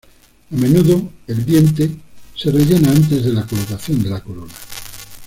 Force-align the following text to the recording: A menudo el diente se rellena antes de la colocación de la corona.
A 0.49 0.55
menudo 0.55 1.11
el 1.27 1.45
diente 1.45 1.91
se 2.35 2.49
rellena 2.49 2.89
antes 2.89 3.23
de 3.23 3.33
la 3.33 3.45
colocación 3.45 4.01
de 4.01 4.09
la 4.09 4.19
corona. 4.19 4.51